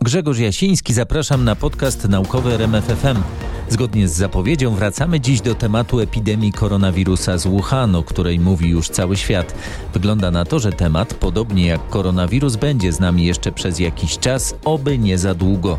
[0.00, 3.22] Grzegorz Jasiński, zapraszam na podcast naukowy RMFFM.
[3.68, 8.88] Zgodnie z zapowiedzią wracamy dziś do tematu epidemii koronawirusa z Wuhan, o której mówi już
[8.88, 9.54] cały świat.
[9.94, 14.54] Wygląda na to, że temat, podobnie jak koronawirus, będzie z nami jeszcze przez jakiś czas,
[14.64, 15.78] oby nie za długo.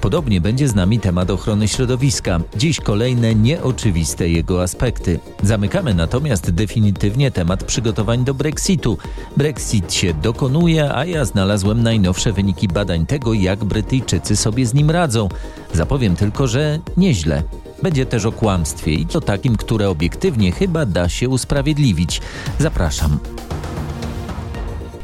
[0.00, 2.40] Podobnie będzie z nami temat ochrony środowiska.
[2.56, 5.20] Dziś kolejne nieoczywiste jego aspekty.
[5.42, 8.98] Zamykamy natomiast definitywnie temat przygotowań do Brexitu.
[9.36, 14.90] Brexit się dokonuje, a ja znalazłem najnowsze wyniki badań tego, jak Brytyjczycy sobie z nim
[14.90, 15.28] radzą.
[15.72, 17.42] Zapowiem tylko, że nieźle.
[17.82, 22.20] Będzie też o kłamstwie i to takim, które obiektywnie chyba da się usprawiedliwić.
[22.58, 23.18] Zapraszam.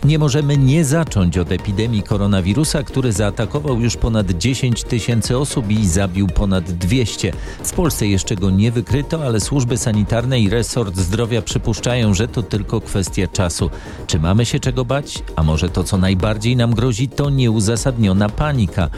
[0.04, 5.86] Nie możemy nie zacząć od epidemii koronawirusa, który zaatakował już ponad 10 tysięcy osób i
[5.86, 7.32] zabił ponad 200.
[7.64, 12.42] W Polsce jeszcze go nie wykryto, ale służby sanitarne i resort zdrowia przypuszczają, że to
[12.42, 13.70] tylko kwestia czasu.
[14.06, 15.22] Czy mamy się czego bać?
[15.36, 18.88] A może to, co najbardziej nam grozi, to nieuzasadniona panika.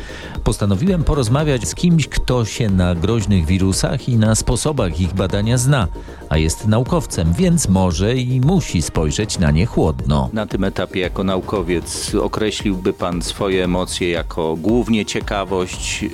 [0.45, 5.89] Postanowiłem porozmawiać z kimś, kto się na groźnych wirusach i na sposobach ich badania zna,
[6.29, 10.31] a jest naukowcem, więc może i musi spojrzeć na nie chłodno.
[10.33, 16.05] Na tym etapie jako naukowiec określiłby Pan swoje emocje jako głównie ciekawość,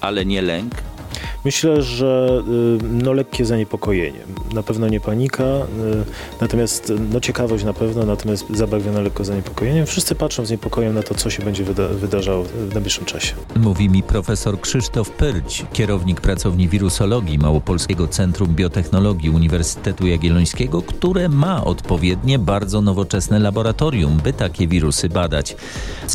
[0.00, 0.74] ale nie lęk?
[1.44, 2.42] Myślę, że
[2.80, 4.18] y, no, lekkie zaniepokojenie.
[4.52, 5.66] Na pewno nie panika, y,
[6.40, 9.86] natomiast no, ciekawość na pewno, natomiast zabarwiona lekko zaniepokojeniem.
[9.86, 13.34] Wszyscy patrzą z niepokojem na to, co się będzie wyda wydarzało w najbliższym czasie.
[13.56, 21.64] Mówi mi profesor Krzysztof Pyrć, kierownik pracowni wirusologii Małopolskiego Centrum Biotechnologii Uniwersytetu Jagiellońskiego, które ma
[21.64, 25.56] odpowiednie, bardzo nowoczesne laboratorium, by takie wirusy badać.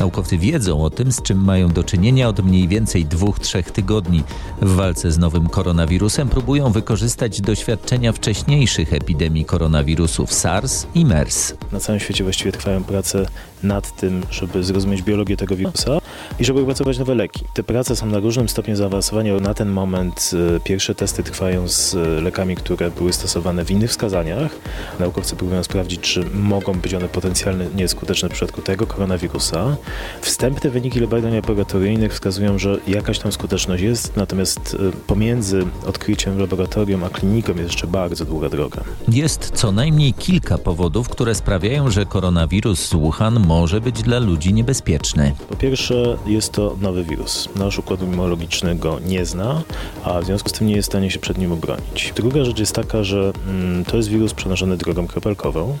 [0.00, 4.22] Naukowcy wiedzą o tym, z czym mają do czynienia od mniej więcej dwóch, trzech tygodni.
[4.62, 11.54] W walce z nowym koronawirusem próbują wykorzystać doświadczenia wcześniejszych epidemii koronawirusów SARS i MERS.
[11.72, 13.26] Na całym świecie właściwie trwają prace
[13.62, 15.98] nad tym, żeby zrozumieć biologię tego wirusa
[16.38, 17.44] i żeby opracować nowe leki.
[17.54, 19.34] Te prace są na różnym stopniu zaawansowania.
[19.34, 23.90] Na ten moment e, pierwsze testy trwają z e, lekami, które były stosowane w innych
[23.90, 24.52] wskazaniach.
[25.00, 29.76] Naukowcy próbują sprawdzić, czy mogą być one potencjalnie nieskuteczne w przypadku tego koronawirusa.
[30.20, 36.38] Wstępne wyniki badań laboratoryjnych wskazują, że jakaś tam skuteczność jest, natomiast e, pomiędzy odkryciem w
[36.38, 38.80] laboratorium a kliniką jest jeszcze bardzo długa droga.
[39.08, 44.54] Jest co najmniej kilka powodów, które sprawiają, że koronawirus z Wuhan może być dla ludzi
[44.54, 45.34] niebezpieczny.
[45.48, 47.48] Po pierwsze, jest to nowy wirus.
[47.56, 49.62] Nasz układ immunologiczny go nie zna,
[50.04, 52.12] a w związku z tym nie jest w stanie się przed nim obronić.
[52.16, 55.78] Druga rzecz jest taka, że mm, to jest wirus przenoszony drogą kropelkową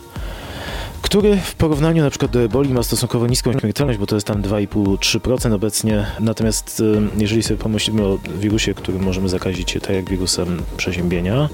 [1.14, 4.42] który w porównaniu na przykład do eboli ma stosunkowo niską śmiertelność, bo to jest tam
[4.42, 6.06] 2,5-3% obecnie.
[6.20, 11.48] Natomiast y, jeżeli sobie pomyślimy o wirusie, który możemy zakazić tak jak wirusem przeziębienia,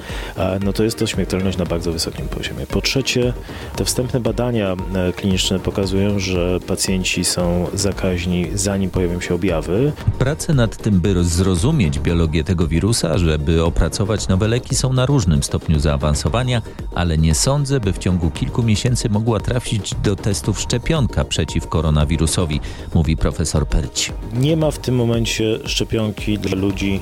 [0.64, 2.66] no to jest to śmiertelność na bardzo wysokim poziomie.
[2.66, 3.32] Po trzecie,
[3.76, 9.92] te wstępne badania e, kliniczne pokazują, że pacjenci są zakaźni zanim pojawią się objawy.
[10.18, 15.42] Prace nad tym, by zrozumieć biologię tego wirusa, żeby opracować nowe leki są na różnym
[15.42, 16.62] stopniu zaawansowania,
[16.94, 22.60] ale nie sądzę, by w ciągu kilku miesięcy mogła trafić do testów szczepionka przeciw koronawirusowi,
[22.94, 24.12] mówi profesor Perć.
[24.32, 27.00] Nie ma w tym momencie szczepionki dla ludzi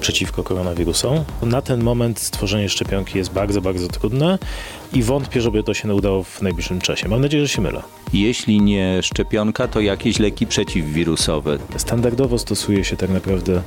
[0.00, 1.24] przeciwko koronawirusom.
[1.42, 4.38] Na ten moment stworzenie szczepionki jest bardzo, bardzo trudne
[4.92, 7.08] i wątpię, żeby to się udało w najbliższym czasie.
[7.08, 7.82] Mam nadzieję, że się mylę.
[8.12, 11.58] Jeśli nie szczepionka, to jakieś leki przeciwwirusowe.
[11.76, 13.62] Standardowo stosuje się tak naprawdę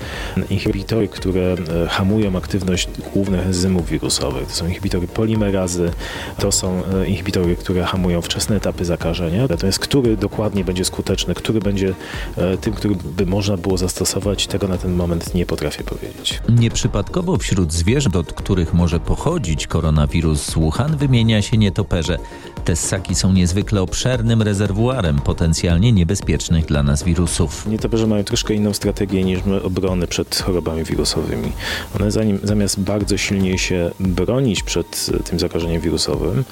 [0.50, 4.48] inhibitory, które e, hamują aktywność głównych enzymów wirusowych.
[4.48, 5.92] To są inhibitory polimerazy,
[6.40, 9.46] to są e, inhibitory, które hamują wczesne etapy zakażenia.
[9.50, 11.94] Natomiast który dokładnie będzie skuteczny, który będzie
[12.38, 16.23] e, tym, który by można było zastosować, tego na ten moment nie potrafię powiedzieć.
[16.50, 22.18] Nieprzypadkowo wśród zwierząt, od których może pochodzić koronawirus z Wuhan, wymienia się nietoperze.
[22.66, 27.68] Te ssaki są niezwykle obszernym rezerwuarem potencjalnie niebezpiecznych dla nas wirusów.
[27.68, 31.52] Nietoperze mają troszkę inną strategię niż my obrony przed chorobami wirusowymi.
[31.96, 36.44] One zanim, zamiast bardzo silnie się bronić przed tym zakażeniem wirusowym,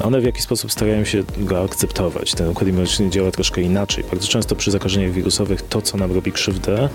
[0.00, 2.32] one w jakiś sposób starają się go akceptować.
[2.34, 4.04] Ten układ immunitety działa troszkę inaczej.
[4.10, 6.88] Bardzo często przy zakażeniach wirusowych to, co nam robi krzywdę,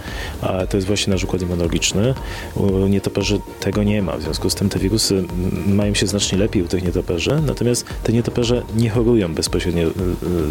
[0.69, 2.13] to jest właśnie nasz układ immunologiczny.
[2.55, 4.17] U nietoperzy tego nie ma.
[4.17, 5.23] W związku z tym te wirusy
[5.67, 9.91] mają się znacznie lepiej u tych nietoperzy, natomiast te nietoperze nie chorują bezpośrednio y,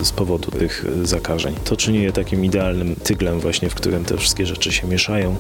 [0.01, 1.55] y, z powodu tych zakażeń.
[1.65, 5.37] To czyni je takim idealnym tyglem właśnie, w którym te wszystkie rzeczy się mieszają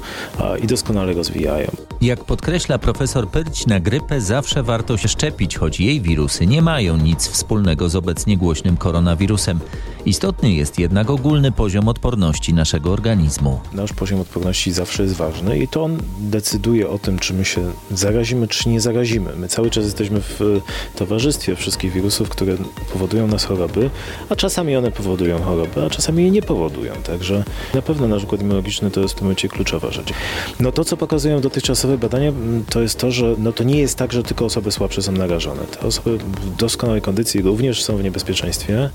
[0.62, 1.70] i doskonale rozwijają.
[2.00, 6.96] Jak podkreśla profesor Pyrć, na grypę zawsze warto się szczepić, choć jej wirusy nie mają
[6.96, 9.60] nic wspólnego z obecnie głośnym koronawirusem.
[10.06, 13.60] Istotny jest jednak ogólny poziom odporności naszego organizmu.
[13.72, 17.72] Nasz poziom odporności zawsze jest ważny i to on decyduje o tym, czy my się
[17.90, 19.36] zarazimy, czy nie zarazimy.
[19.36, 20.60] My cały czas jesteśmy w
[20.96, 22.56] towarzystwie wszystkich wirusów, które
[22.92, 23.90] powodują nas choroby,
[24.28, 26.92] a czasami one powodują choroby, a czasami je nie powodują.
[27.06, 30.12] Także na pewno nasz układ immunologiczny to jest w tym momencie kluczowa rzecz.
[30.60, 32.32] No to, co pokazują dotychczasowe badania,
[32.70, 35.62] to jest to, że no to nie jest tak, że tylko osoby słabsze są narażone.
[35.62, 38.90] Te osoby w doskonałej kondycji również są w niebezpieczeństwie,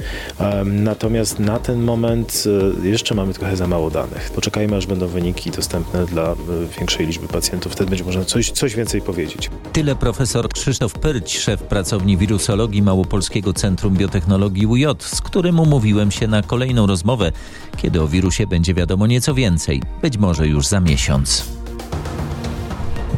[0.99, 2.43] natomiast na ten moment
[2.83, 4.31] e, jeszcze mamy trochę za mało danych.
[4.35, 6.35] Poczekajmy, aż będą wyniki dostępne dla e,
[6.77, 7.71] większej liczby pacjentów.
[7.71, 9.49] Wtedy będzie można coś, coś więcej powiedzieć.
[9.73, 16.27] Tyle profesor Krzysztof Pyrć, szef pracowni wirusologii Małopolskiego Centrum Biotechnologii UJ, z którym umówiłem się
[16.27, 17.31] na kolejną rozmowę,
[17.77, 21.58] kiedy o wirusie będzie wiadomo nieco więcej, być może już za miesiąc.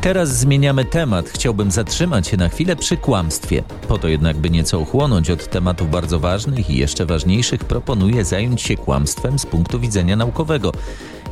[0.02, 1.30] Teraz zmieniamy temat.
[1.30, 3.64] Chciałbym zatrzymać się na chwilę przy kłamstwie.
[3.88, 8.62] Po to jednak, by nieco uchłonąć od tematów bardzo ważnych i jeszcze ważniejszych, proponuję zająć
[8.62, 10.72] się kłamstwem z punktu widzenia naukowego.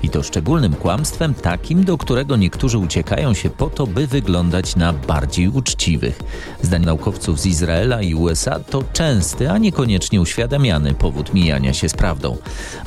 [0.03, 4.93] I to szczególnym kłamstwem takim, do którego niektórzy uciekają się po to, by wyglądać na
[4.93, 6.19] bardziej uczciwych.
[6.61, 11.93] Zdaniem naukowców z Izraela i USA to częsty, a niekoniecznie uświadamiany powód mijania się z
[11.93, 12.37] prawdą.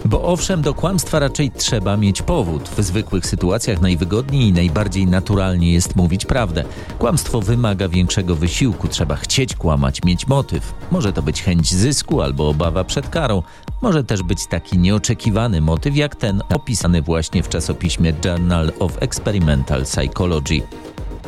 [0.04, 2.68] Bo owszem, do kłamstwa raczej trzeba mieć powód.
[2.68, 6.64] W zwykłych sytuacjach najwygodniej i najbardziej naturalnie jest mówić prawdę.
[6.98, 10.74] Kłamstwo wymaga większego wysiłku, trzeba chcieć kłamać, mieć motyw.
[10.90, 13.42] Może to być chęć zysku albo obawa przed karą.
[13.82, 19.84] Może też być taki nieoczekiwany motyw jak ten opisany właśnie w czasopiśmie Journal of Experimental
[19.84, 20.62] Psychology.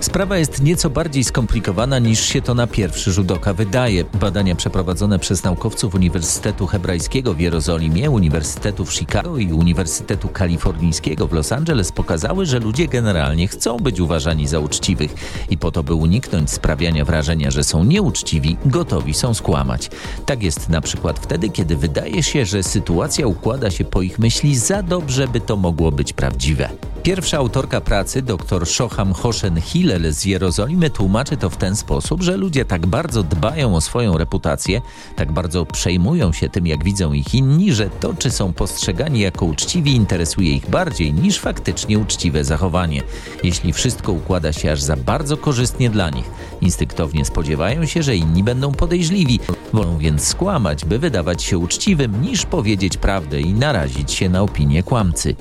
[0.01, 4.05] Sprawa jest nieco bardziej skomplikowana niż się to na pierwszy rzut oka wydaje.
[4.21, 11.33] Badania przeprowadzone przez naukowców Uniwersytetu Hebrajskiego w Jerozolimie, Uniwersytetu w Chicago i Uniwersytetu Kalifornijskiego w
[11.33, 15.15] Los Angeles pokazały, że ludzie generalnie chcą być uważani za uczciwych
[15.51, 19.91] i po to, by uniknąć sprawiania wrażenia, że są nieuczciwi, gotowi są skłamać.
[20.27, 24.57] Tak jest na przykład wtedy, kiedy wydaje się, że sytuacja układa się po ich myśli
[24.57, 26.94] za dobrze, by to mogło być prawdziwe.
[27.05, 32.37] Pierwsza autorka pracy, dr Shoham Hoshen Hillel z Jerozolimy, tłumaczy to w ten sposób, że
[32.37, 34.81] ludzie tak bardzo dbają o swoją reputację,
[35.17, 39.47] tak bardzo przejmują się tym, jak widzą ich inni, że to, czy są postrzegani jako
[39.47, 43.03] uczciwi, interesuje ich bardziej niż faktycznie uczciwe zachowanie.
[43.43, 46.31] Jeśli wszystko układa się aż za bardzo korzystnie dla nich,
[46.61, 49.41] instynktownie spodziewają się, że inni będą podejrzliwi,
[49.73, 54.83] wolą więc skłamać, by wydawać się uczciwym, niż powiedzieć prawdę i narazić się na opinię
[54.83, 55.35] kłamcy.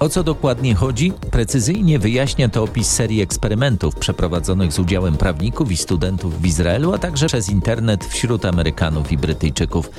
[0.00, 1.12] O co dokładnie chodzi?
[1.30, 6.98] Precyzyjnie wyjaśnia to opis serii eksperymentów przeprowadzonych z udziałem prawników i studentów w Izraelu, a
[6.98, 9.90] także przez internet wśród Amerykanów i Brytyjczyków.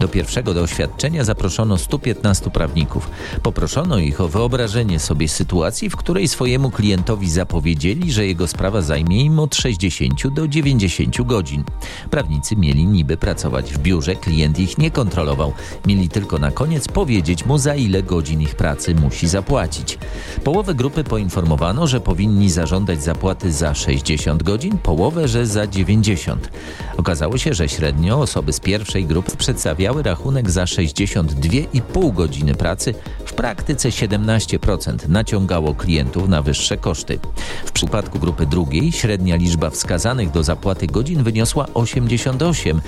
[0.00, 3.10] Do pierwszego doświadczenia zaproszono 115 prawników.
[3.42, 9.24] Poproszono ich o wyobrażenie sobie sytuacji, w której swojemu klientowi zapowiedzieli, że jego sprawa zajmie
[9.24, 11.64] im od 60 do 90 godzin.
[12.10, 15.52] Prawnicy mieli niby pracować w biurze, klient ich nie kontrolował.
[15.86, 19.98] Mieli tylko na koniec powiedzieć mu, za ile godzin ich pracy musi zapłacić zapłacić.
[20.44, 26.50] Połowę grupy poinformowano, że powinni zażądać zapłaty za 60 godzin, połowę, że za 90.
[26.96, 32.94] Okazało się, że średnio osoby z pierwszej grupy przedstawiały rachunek za 62,5 godziny pracy,
[33.24, 37.18] w praktyce 17% naciągało klientów na wyższe koszty.
[37.66, 42.80] W przypadku grupy drugiej średnia liczba wskazanych do zapłaty godzin wyniosła 88,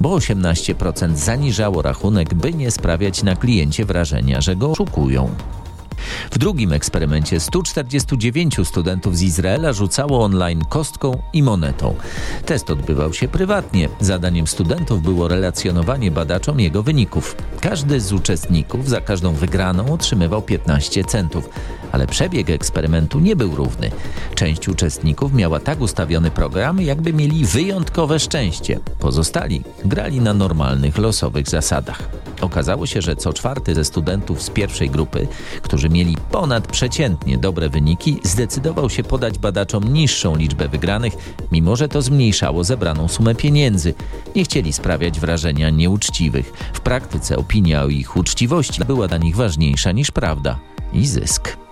[0.00, 5.30] bo 18% zaniżało rachunek, by nie sprawiać na kliencie wrażenia, że go oszukują.
[6.30, 11.94] W drugim eksperymencie 149 studentów z Izraela rzucało online kostką i monetą.
[12.46, 13.88] Test odbywał się prywatnie.
[14.00, 17.36] Zadaniem studentów było relacjonowanie badaczom jego wyników.
[17.60, 21.48] Każdy z uczestników za każdą wygraną otrzymywał 15 centów,
[21.94, 23.90] ale przebieg eksperymentu nie był równy.
[24.34, 28.80] Część uczestników miała tak ustawiony program, jakby mieli wyjątkowe szczęście.
[28.98, 32.08] Pozostali grali na normalnych, losowych zasadach.
[32.40, 35.28] Okazało się, że co czwarty ze studentów z pierwszej grupy,
[35.62, 41.12] którzy mieli ponadprzeciętnie dobre wyniki, zdecydował się podać badaczom niższą liczbę wygranych,
[41.52, 43.94] mimo że to zmniejszało zebraną sumę pieniędzy.
[44.36, 46.52] Nie chcieli sprawiać wrażenia nieuczciwych.
[46.72, 50.58] W praktyce opinia o ich uczciwości była dla nich ważniejsza niż prawda
[50.92, 51.63] i zysk.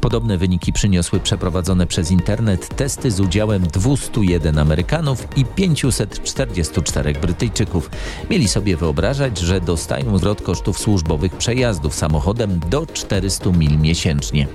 [0.00, 7.90] Podobne wyniki przyniosły przeprowadzone przez internet testy z udziałem 201 Amerykanów i 544 Brytyjczyków.
[8.30, 14.46] Mieli sobie wyobrażać, że dostają zwrot kosztów służbowych przejazdów samochodem do 400 mil miesięcznie.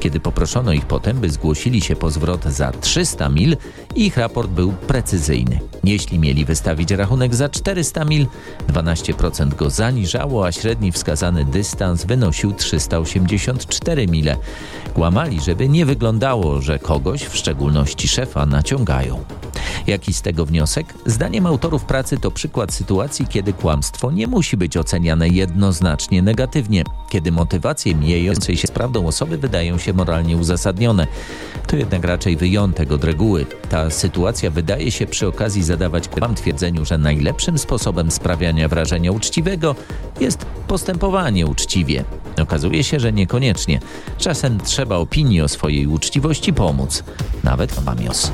[0.00, 3.56] Kiedy poproszono ich potem, by zgłosili się po zwrot za 300 mil,
[3.96, 5.60] ich raport był precyzyjny.
[5.84, 8.26] Jeśli mieli wystawić rachunek za 400 mil,
[8.68, 14.36] 12% go zaniżało, a średni wskazany dystans wynosił 384 mile.
[14.94, 19.24] Kłamali, żeby nie wyglądało, że kogoś, w szczególności szefa, naciągają.
[19.86, 20.94] Jaki z tego wniosek?
[21.06, 27.32] Zdaniem autorów pracy to przykład sytuacji, kiedy kłamstwo nie musi być oceniane jednoznacznie negatywnie, kiedy
[27.32, 31.06] motywacje mijającej się z prawdą osoby wydają się moralnie uzasadnione.
[31.66, 33.46] To jednak raczej wyjątek od reguły.
[33.70, 39.74] Ta sytuacja wydaje się przy okazji zadawać kłam twierdzeniu, że najlepszym sposobem sprawiania wrażenia uczciwego
[40.20, 42.04] jest postępowanie uczciwie.
[42.42, 43.80] Okazuje się, że niekoniecznie.
[44.18, 47.04] Czasem trzeba opinii o swojej uczciwości pomóc,
[47.44, 48.32] nawet pamios.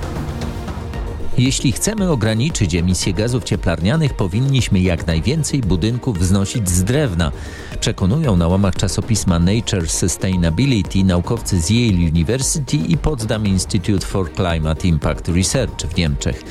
[1.38, 7.32] Jeśli chcemy ograniczyć emisję gazów cieplarnianych, powinniśmy jak najwięcej budynków wznosić z drewna.
[7.80, 14.88] Przekonują na łamach czasopisma Nature Sustainability naukowcy z Yale University i Potsdam Institute for Climate
[14.88, 16.42] Impact Research w Niemczech.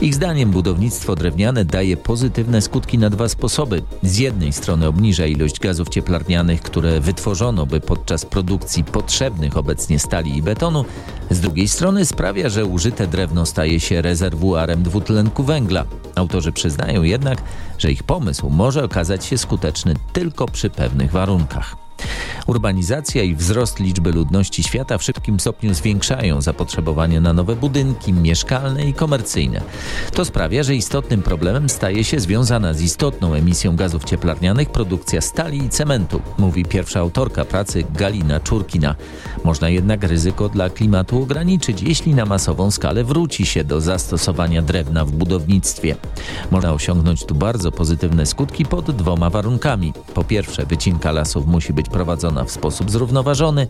[0.00, 3.82] Ich zdaniem budownictwo drewniane daje pozytywne skutki na dwa sposoby.
[4.02, 10.36] Z jednej strony obniża ilość gazów cieplarnianych, które wytworzono by podczas produkcji potrzebnych obecnie stali
[10.36, 10.84] i betonu,
[11.30, 15.84] z drugiej strony sprawia, że użyte drewno staje się rezerwuarem dwutlenku węgla.
[16.14, 17.42] Autorzy przyznają jednak,
[17.78, 21.79] że ich pomysł może okazać się skuteczny tylko przy pewnych warunkach.
[22.46, 28.84] Urbanizacja i wzrost liczby ludności świata w szybkim stopniu zwiększają zapotrzebowanie na nowe budynki mieszkalne
[28.84, 29.60] i komercyjne.
[30.12, 35.64] To sprawia, że istotnym problemem staje się związana z istotną emisją gazów cieplarnianych produkcja stali
[35.64, 38.94] i cementu, mówi pierwsza autorka pracy Galina Czurkina.
[39.44, 45.04] Można jednak ryzyko dla klimatu ograniczyć, jeśli na masową skalę wróci się do zastosowania drewna
[45.04, 45.96] w budownictwie.
[46.50, 49.92] Można osiągnąć tu bardzo pozytywne skutki pod dwoma warunkami.
[50.14, 53.66] Po pierwsze, wycinka lasów musi być prowadzona w sposób zrównoważony.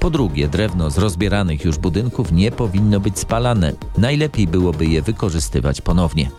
[0.00, 3.72] Po drugie, drewno z rozbieranych już budynków nie powinno być spalane.
[3.98, 6.30] Najlepiej byłoby je wykorzystywać ponownie.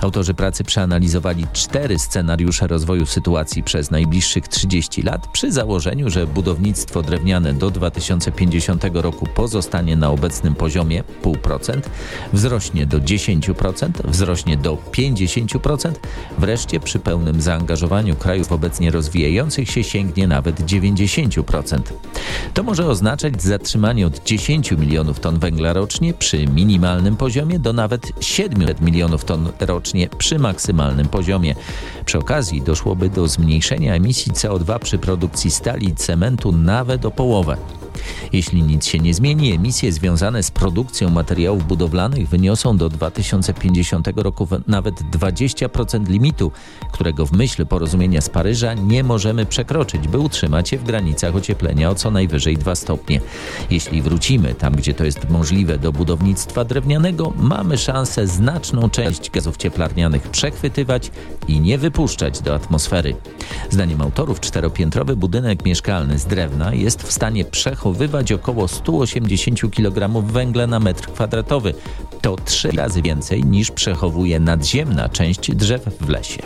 [0.00, 7.02] Autorzy pracy przeanalizowali cztery scenariusze rozwoju sytuacji przez najbliższych 30 lat przy założeniu, że budownictwo
[7.02, 11.80] drewniane do 2050 roku pozostanie na obecnym poziomie 0,5%,
[12.32, 15.92] wzrośnie do 10%, wzrośnie do 50%,
[16.38, 21.80] wreszcie przy pełnym zaangażowaniu krajów obecnie rozwijających się sięgnie nawet 90%.
[22.54, 28.12] To może oznaczać zatrzymanie od 10 milionów ton węgla rocznie przy minimalnym poziomie do nawet
[28.20, 31.54] 700 milionów ton rocznie przy maksymalnym poziomie.
[32.04, 37.56] Przy okazji doszłoby do zmniejszenia emisji CO2 przy produkcji stali i cementu nawet o połowę.
[38.32, 44.48] Jeśli nic się nie zmieni, emisje związane z produkcją materiałów budowlanych wyniosą do 2050 roku
[44.66, 46.52] nawet 20% limitu,
[46.92, 51.90] którego w myśl porozumienia z Paryża nie możemy przekroczyć, by utrzymać się w granicach ocieplenia
[51.90, 53.20] o co najwyżej 2 stopnie.
[53.70, 59.56] Jeśli wrócimy tam, gdzie to jest możliwe do budownictwa drewnianego, mamy szansę znaczną część gazów
[59.56, 61.10] cieplarnianych przechwytywać
[61.48, 63.16] i nie wypuszczać do atmosfery.
[63.70, 67.89] Zdaniem autorów czteropiętrowy budynek mieszkalny z drewna jest w stanie przechowywać
[68.34, 71.74] około 180 kg węgla na metr kwadratowy.
[72.20, 76.42] To trzy razy więcej niż przechowuje nadziemna część drzew w lesie.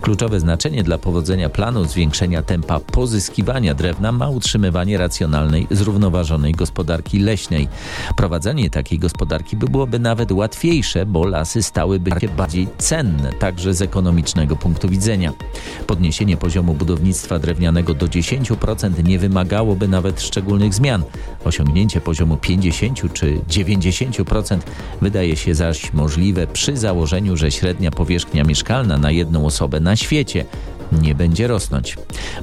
[0.00, 7.68] Kluczowe znaczenie dla powodzenia planu zwiększenia tempa pozyskiwania drewna ma utrzymywanie racjonalnej, zrównoważonej gospodarki leśnej.
[8.16, 13.82] Prowadzenie takiej gospodarki by byłoby nawet łatwiejsze, bo lasy stałyby się bardziej cenne, także z
[13.82, 15.32] ekonomicznego punktu widzenia.
[15.86, 21.02] Podniesienie poziomu budownictwa drewnianego do 10% nie wymagałoby nawet szczególnych zmian.
[21.44, 24.58] Osiągnięcie poziomu 50 czy 90%
[25.02, 30.44] wydaje się zaś możliwe przy założeniu, że średnia powierzchnia mieszkalna na jedną osobę na świecie
[30.92, 31.96] nie będzie rosnąć.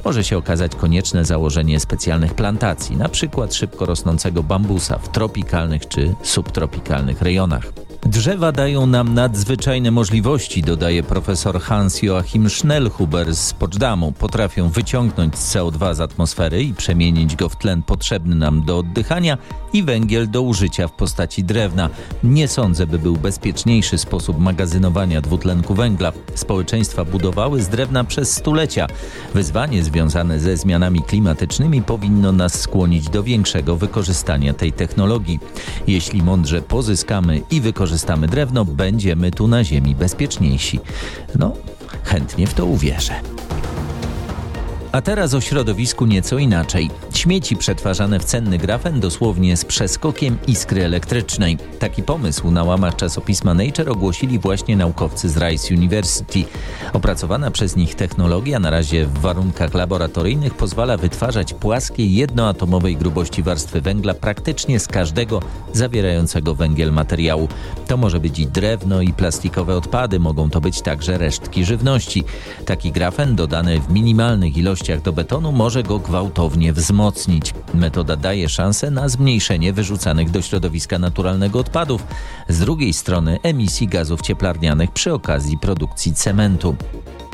[0.04, 6.14] Może się okazać konieczne założenie specjalnych plantacji, na przykład szybko rosnącego bambusa w tropikalnych czy
[6.22, 7.85] subtropikalnych rejonach.
[8.08, 14.12] Drzewa dają nam nadzwyczajne możliwości, dodaje profesor Hans-Joachim Schnellhuber z Potsdamu.
[14.12, 19.38] Potrafią wyciągnąć CO2 z atmosfery i przemienić go w tlen potrzebny nam do oddychania
[19.72, 21.90] i węgiel do użycia w postaci drewna.
[22.24, 26.12] Nie sądzę, by był bezpieczniejszy sposób magazynowania dwutlenku węgla.
[26.34, 28.86] Społeczeństwa budowały z drewna przez stulecia.
[29.34, 35.40] Wyzwanie związane ze zmianami klimatycznymi powinno nas skłonić do większego wykorzystania tej technologii.
[35.86, 37.95] Jeśli mądrze pozyskamy i wykorzystamy
[38.28, 40.80] drewno, będziemy tu na Ziemi bezpieczniejsi.
[41.38, 41.52] No,
[42.04, 43.14] chętnie w to uwierzę.
[44.92, 46.90] A teraz o środowisku nieco inaczej.
[47.26, 51.58] Śmieci przetwarzane w cenny grafen dosłownie z przeskokiem iskry elektrycznej.
[51.78, 56.44] Taki pomysł na łamach czasopisma Nature ogłosili właśnie naukowcy z Rice University.
[56.92, 63.80] Opracowana przez nich technologia na razie w warunkach laboratoryjnych pozwala wytwarzać płaskie jednoatomowej grubości warstwy
[63.80, 65.40] węgla praktycznie z każdego
[65.72, 67.48] zawierającego węgiel materiału.
[67.86, 72.24] To może być i drewno i plastikowe odpady, mogą to być także resztki żywności.
[72.66, 77.54] Taki grafen dodany w minimalnych ilościach do betonu może go gwałtownie wzmocnić wzmocnić.
[77.74, 82.04] Metoda daje szansę na zmniejszenie wyrzucanych do środowiska naturalnego odpadów,
[82.48, 86.76] z drugiej strony emisji gazów cieplarnianych przy okazji produkcji cementu.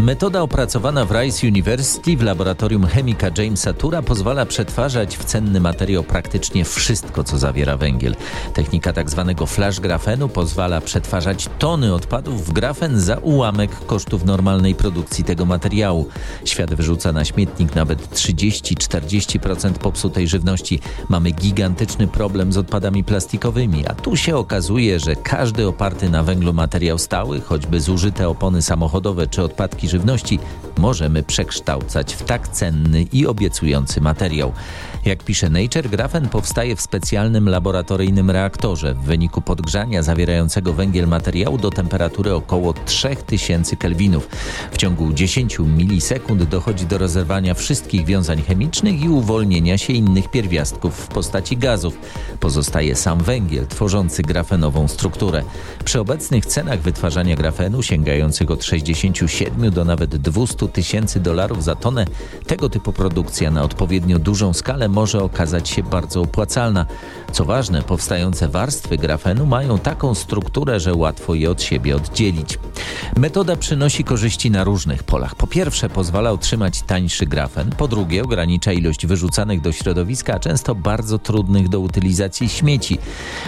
[0.02, 6.02] Metoda opracowana w Rice University w laboratorium chemika Jamesa Tura pozwala przetwarzać w cenny materiał
[6.04, 8.16] praktycznie wszystko, co zawiera węgiel.
[8.54, 9.35] Technika tzw.
[9.38, 15.44] Tak flash grafenu pozwala przetwarzać tony odpadów w grafen za ułamek kosztów normalnej produkcji tego
[15.44, 16.09] materiału.
[16.44, 20.80] Świat wyrzuca na śmietnik nawet 30-40% popsutej żywności.
[21.09, 26.52] Mamy gigantyczny problem z odpadami plastikowymi, a tu się okazuje, że każdy oparty na węglu
[26.52, 30.38] materiał stały, choćby zużyte opony samochodowe czy odpadki żywności
[30.78, 34.52] możemy przekształcać w tak cenny i obiecujący materiał.
[35.04, 41.58] Jak pisze Nature, grafen powstaje w specjalnym laboratoryjnym reaktorze w wyniku podgrzania zawierającego węgiel materiału
[41.58, 44.28] do temperatury około 3000 kelwinów.
[44.72, 50.94] W ciągu 10 milisekund dochodzi do rozerwania wszystkich wiązań chemicznych i uwolnienia się innych pierwiastków
[50.94, 51.99] w postaci gazów.
[52.40, 55.42] Pozostaje sam węgiel tworzący grafenową strukturę.
[55.84, 62.04] Przy obecnych cenach wytwarzania grafenu sięgających od 67 do nawet 200 tysięcy dolarów za tonę,
[62.46, 66.86] tego typu produkcja na odpowiednio dużą skalę może okazać się bardzo opłacalna.
[67.32, 72.58] Co ważne, powstające warstwy grafenu mają taką strukturę, że łatwo je od siebie oddzielić.
[73.16, 75.34] Metoda przynosi korzyści na różnych polach.
[75.34, 81.18] Po pierwsze, pozwala utrzymać tańszy grafen, po drugie, ogranicza ilość wyrzucanych do środowiska, często bardzo
[81.18, 82.98] trudnych do utylizacji śmieci.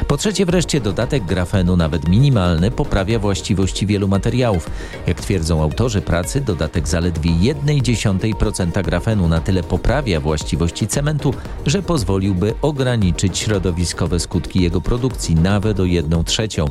[0.09, 4.71] Po trzecie, wreszcie, dodatek grafenu, nawet minimalny, poprawia właściwości wielu materiałów.
[5.07, 11.35] Jak twierdzą autorzy pracy, dodatek zaledwie 1,1% grafenu na tyle poprawia właściwości cementu,
[11.67, 16.65] że pozwoliłby ograniczyć środowiskowe skutki jego produkcji nawet o 1 trzecią.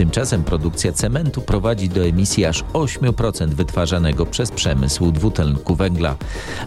[0.00, 6.16] Tymczasem produkcja cementu prowadzi do emisji aż 8% wytwarzanego przez przemysł dwutlenku węgla.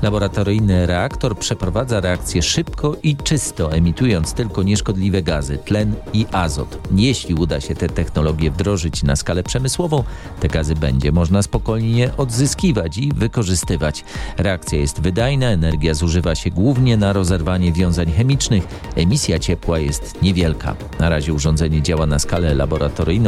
[0.01, 6.77] Laboratoryjny reaktor przeprowadza reakcję szybko i czysto, emitując tylko nieszkodliwe gazy, tlen i azot.
[6.95, 10.03] Jeśli uda się te technologie wdrożyć na skalę przemysłową,
[10.39, 14.03] te gazy będzie można spokojnie odzyskiwać i wykorzystywać.
[14.37, 18.63] Reakcja jest wydajna, energia zużywa się głównie na rozerwanie wiązań chemicznych,
[18.95, 20.75] emisja ciepła jest niewielka.
[20.99, 23.22] Na razie urządzenie działa na skalę laboratoryjną.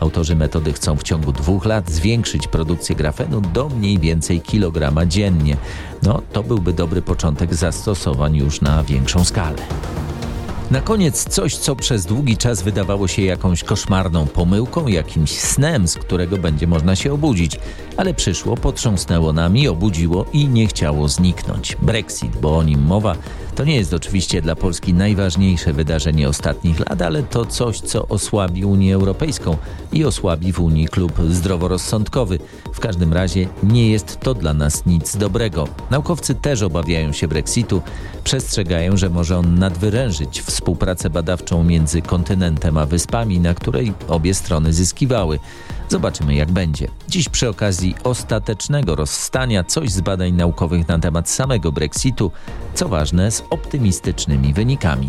[0.00, 5.56] Autorzy metody chcą w ciągu dwóch lat zwiększyć produkcję grafenu do mniej więcej kilograma dziennie.
[6.02, 9.62] No, to byłby dobry początek zastosowań już na większą skalę.
[10.70, 15.94] Na koniec coś, co przez długi czas wydawało się jakąś koszmarną pomyłką, jakimś snem, z
[15.94, 17.60] którego będzie można się obudzić,
[17.96, 21.76] ale przyszło, potrząsnęło nami, obudziło i nie chciało zniknąć.
[21.82, 23.16] Brexit, bo o nim mowa,
[23.54, 28.64] to nie jest oczywiście dla Polski najważniejsze wydarzenie ostatnich lat, ale to coś, co osłabi
[28.64, 29.56] Unię Europejską
[29.92, 32.38] i osłabi w Unii klub zdroworozsądkowy.
[32.72, 35.68] W każdym razie nie jest to dla nas nic dobrego.
[35.90, 37.82] Naukowcy też obawiają się Brexitu,
[38.24, 44.72] przestrzegają, że może on nadwyrężyć współpracę badawczą między kontynentem a wyspami, na której obie strony
[44.72, 45.38] zyskiwały.
[45.88, 46.88] Zobaczymy jak będzie.
[47.08, 52.30] Dziś przy okazji ostatecznego rozstania coś z badań naukowych na temat samego Brexitu,
[52.74, 55.08] co ważne z optymistycznymi wynikami.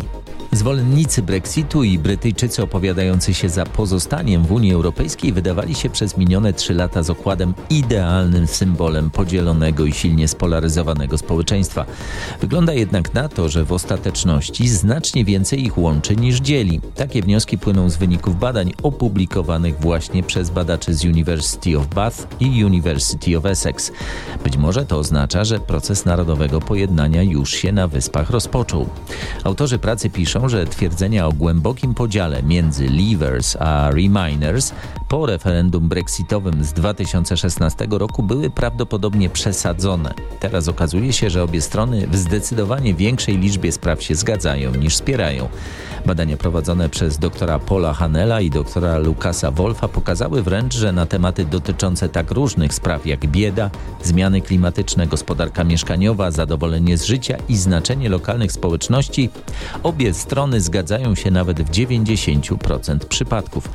[0.52, 6.52] Zwolennicy Brexitu i Brytyjczycy opowiadający się za pozostaniem w Unii Europejskiej wydawali się przez minione
[6.52, 11.86] trzy lata z okładem idealnym symbolem podzielonego i silnie spolaryzowanego społeczeństwa.
[12.40, 16.80] Wygląda jednak na to, że w ostateczności znacznie więcej ich łączy niż dzieli.
[16.94, 22.64] Takie wnioski płyną z wyników badań opublikowanych właśnie przez badaczy z University of Bath i
[22.64, 23.92] University of Essex.
[24.44, 28.88] Być może to oznacza, że proces narodowego pojednania już się na wyspach rozpoczął.
[29.44, 34.72] Autorzy pracy piszą, że twierdzenia o głębokim podziale między Leavers a Remainers
[35.10, 40.14] po referendum brexitowym z 2016 roku były prawdopodobnie przesadzone.
[40.40, 45.48] Teraz okazuje się, że obie strony w zdecydowanie większej liczbie spraw się zgadzają niż wspierają.
[46.06, 51.44] Badania prowadzone przez doktora Paula Hanela i doktora Lukasa Wolfa pokazały wręcz, że na tematy
[51.44, 53.70] dotyczące tak różnych spraw jak bieda,
[54.02, 59.30] zmiany klimatyczne, gospodarka mieszkaniowa, zadowolenie z życia i znaczenie lokalnych społeczności,
[59.82, 63.68] obie strony zgadzają się nawet w 90% przypadków.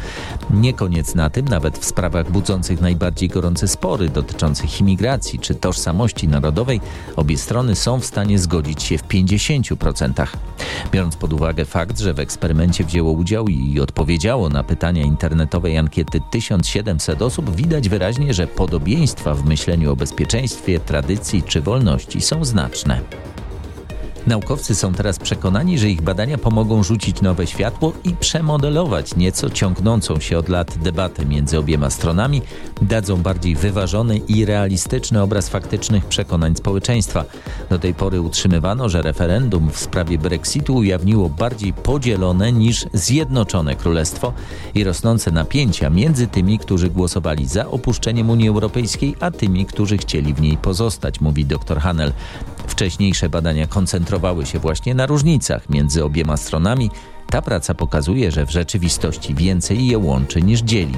[0.50, 6.28] Nie koniec na tym, nawet w sprawach budzących najbardziej gorące spory dotyczących imigracji czy tożsamości
[6.28, 6.82] narodowej,
[7.16, 10.28] obie strony są w stanie zgodzić się w 50%.
[10.92, 16.22] Biorąc pod uwagę fakt, że w eksperymencie wzięło udział i odpowiedziało na pytania internetowej ankiety
[16.32, 23.02] 1700 osób, widać wyraźnie, że podobieństwa w myśleniu o bezpieczeństwie, tradycji czy wolności są znaczne.
[24.28, 30.20] Naukowcy są teraz przekonani, że ich badania pomogą rzucić nowe światło i przemodelować nieco ciągnącą
[30.20, 32.42] się od lat debatę między obiema stronami,
[32.82, 37.26] dadzą bardziej wyważony i realistyczny obraz faktycznych przekonań społeczeństwa.
[37.70, 44.34] Do tej pory utrzymywano, że referendum w sprawie Brexitu ujawniło bardziej podzielone niż zjednoczone królestwo
[44.76, 50.34] i rosnące napięcia między tymi, którzy głosowali za opuszczeniem Unii Europejskiej, a tymi, którzy chcieli
[50.34, 52.14] w niej pozostać, mówi dr Hanel.
[52.68, 53.68] Wcześniejsze badania
[54.16, 56.92] koncentrowały się właśnie na różnicach między obiema stronami.
[57.30, 60.96] Ta praca pokazuje, że w rzeczywistości więcej je łączy niż dzieli.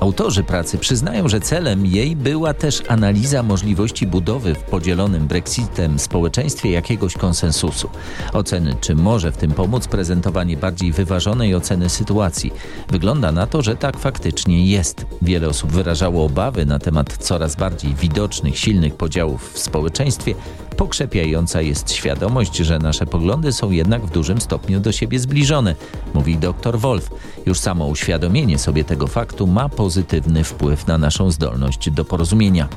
[0.00, 6.70] Autorzy pracy przyznają, że celem jej była też analiza możliwości budowy w podzielonym Brexitem społeczeństwie
[6.70, 7.88] jakiegoś konsensusu.
[8.32, 12.52] Oceny, czy może w tym pomóc prezentowanie bardziej wyważonej oceny sytuacji.
[12.90, 15.06] Wygląda na to, że tak faktycznie jest.
[15.22, 20.34] Wiele osób wyrażało obawy na temat coraz bardziej widocznych, silnych podziałów w społeczeństwie,
[20.76, 25.74] Pokrzepiająca jest świadomość, że nasze poglądy są jednak w dużym stopniu do siebie zbliżone,
[26.14, 27.10] mówi dr Wolf.
[27.46, 32.68] Już samo uświadomienie sobie tego faktu ma pozytywny wpływ na naszą zdolność do porozumienia.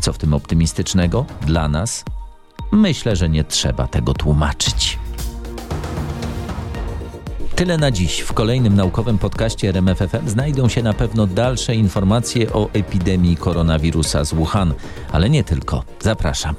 [0.00, 2.04] Co w tym optymistycznego dla nas?
[2.72, 4.98] Myślę, że nie trzeba tego tłumaczyć.
[7.56, 8.20] Tyle na dziś.
[8.20, 14.34] W kolejnym naukowym podcaście RMFFM znajdą się na pewno dalsze informacje o epidemii koronawirusa z
[14.34, 14.74] Wuhan,
[15.12, 15.84] ale nie tylko.
[16.00, 16.54] Zapraszam.